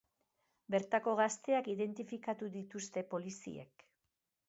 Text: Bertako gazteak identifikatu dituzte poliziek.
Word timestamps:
Bertako 0.75 1.13
gazteak 1.19 1.71
identifikatu 1.75 2.53
dituzte 2.59 3.09
poliziek. 3.17 3.91